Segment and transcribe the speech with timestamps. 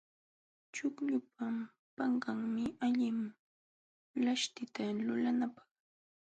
[0.73, 1.45] Chuqllupa
[1.95, 3.19] panqanmi allin
[4.25, 5.67] laśhtita lulanapaq.